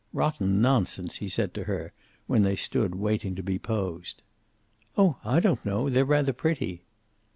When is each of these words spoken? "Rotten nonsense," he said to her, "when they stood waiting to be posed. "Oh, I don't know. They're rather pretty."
"Rotten 0.13 0.63
nonsense," 0.63 1.17
he 1.17 1.29
said 1.29 1.53
to 1.53 1.65
her, 1.65 1.93
"when 2.25 2.41
they 2.41 2.55
stood 2.55 2.95
waiting 2.95 3.35
to 3.35 3.43
be 3.43 3.59
posed. 3.59 4.23
"Oh, 4.97 5.17
I 5.23 5.39
don't 5.39 5.63
know. 5.63 5.91
They're 5.91 6.05
rather 6.05 6.33
pretty." 6.33 6.81